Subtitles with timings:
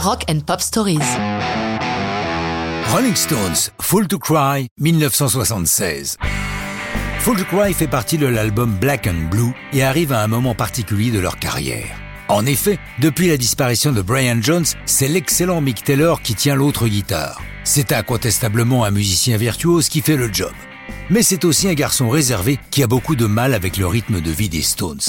[0.00, 1.00] Rock and Pop Stories.
[2.92, 6.16] Rolling Stones, Full to Cry, 1976.
[7.18, 10.54] Full to Cry fait partie de l'album Black and Blue et arrive à un moment
[10.54, 11.96] particulier de leur carrière.
[12.28, 16.86] En effet, depuis la disparition de Brian Jones, c'est l'excellent Mick Taylor qui tient l'autre
[16.86, 17.40] guitare.
[17.64, 20.52] C'est incontestablement un musicien virtuose qui fait le job.
[21.10, 24.30] Mais c'est aussi un garçon réservé qui a beaucoup de mal avec le rythme de
[24.30, 25.00] vie des Stones.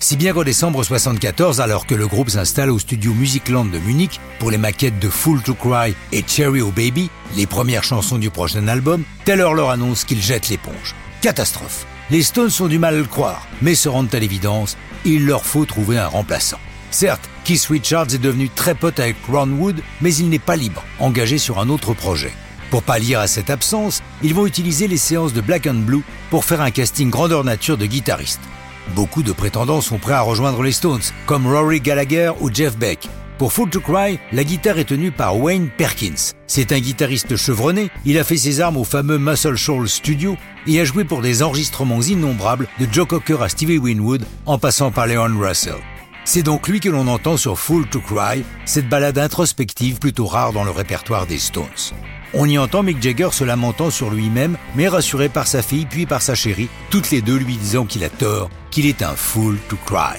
[0.00, 4.20] Si bien qu'en décembre 74, alors que le groupe s'installe au studio Musicland de Munich
[4.38, 8.30] pour les maquettes de Full to Cry et Cherry O Baby, les premières chansons du
[8.30, 10.94] prochain album, Taylor leur annonce qu'il jette l'éponge.
[11.20, 11.84] Catastrophe.
[12.10, 15.44] Les Stones ont du mal à le croire, mais se rendent à l'évidence, il leur
[15.44, 16.60] faut trouver un remplaçant.
[16.92, 20.84] Certes, Keith Richards est devenu très pote avec Ron Wood, mais il n'est pas libre,
[21.00, 22.32] engagé sur un autre projet.
[22.70, 26.44] Pour pallier à cette absence, ils vont utiliser les séances de Black and Blue pour
[26.44, 28.40] faire un casting grandeur nature de guitaristes.
[28.94, 33.08] Beaucoup de prétendants sont prêts à rejoindre les Stones, comme Rory Gallagher ou Jeff Beck.
[33.38, 36.32] Pour Full to Cry, la guitare est tenue par Wayne Perkins.
[36.48, 40.36] C'est un guitariste chevronné, il a fait ses armes au fameux Muscle Shoals Studio
[40.66, 44.90] et a joué pour des enregistrements innombrables de Joe Cocker à Stevie Winwood en passant
[44.90, 45.76] par Leon Russell.
[46.30, 50.52] C'est donc lui que l'on entend sur Full to Cry, cette balade introspective plutôt rare
[50.52, 51.94] dans le répertoire des Stones.
[52.34, 56.04] On y entend Mick Jagger se lamentant sur lui-même, mais rassuré par sa fille puis
[56.04, 59.56] par sa chérie, toutes les deux lui disant qu'il a tort, qu'il est un fool
[59.70, 60.18] to cry.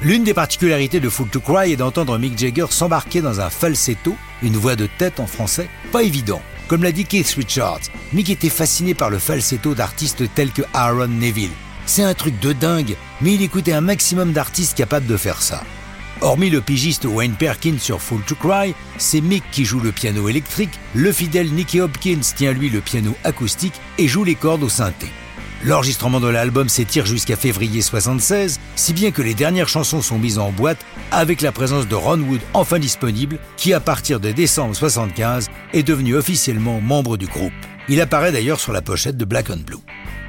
[0.00, 4.14] L'une des particularités de Fool to Cry est d'entendre Mick Jagger s'embarquer dans un falsetto,
[4.44, 6.40] une voix de tête en français, pas évident.
[6.68, 7.80] Comme l'a dit Keith Richards,
[8.12, 11.50] Mick était fasciné par le falsetto d'artistes tels que Aaron Neville.
[11.88, 15.64] C'est un truc de dingue, mais il écoutait un maximum d'artistes capables de faire ça.
[16.20, 20.28] Hormis le pigiste Wayne Perkins sur Full to Cry, c'est Mick qui joue le piano
[20.28, 24.68] électrique, le fidèle Nicky Hopkins tient lui le piano acoustique et joue les cordes au
[24.68, 25.06] synthé.
[25.64, 30.38] L'enregistrement de l'album s'étire jusqu'à février 76, si bien que les dernières chansons sont mises
[30.38, 34.76] en boîte avec la présence de Ron Wood enfin disponible, qui à partir de décembre
[34.76, 37.52] 75 est devenu officiellement membre du groupe.
[37.88, 39.78] Il apparaît d'ailleurs sur la pochette de Black and Blue.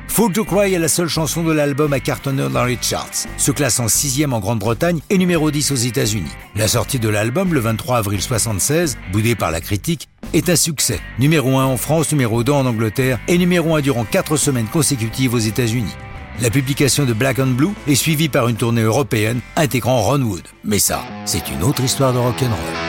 [0.10, 3.52] Full to Cry est la seule chanson de l'album à cartonner dans les charts, se
[3.52, 6.32] classant sixième en Grande-Bretagne et numéro 10 aux États-Unis.
[6.56, 11.00] La sortie de l'album le 23 avril 76, boudée par la critique, est un succès.
[11.20, 15.34] Numéro 1 en France, numéro 2 en Angleterre et numéro 1 durant 4 semaines consécutives
[15.34, 15.96] aux États-Unis.
[16.42, 20.44] La publication de Black and Blue est suivie par une tournée européenne intégrant Ron Wood.
[20.66, 22.89] Mais ça, c'est une autre histoire de rock'n'roll.